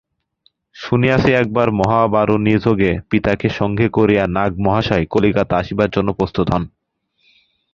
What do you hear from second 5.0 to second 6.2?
কলিকাতা আসিবার জন্য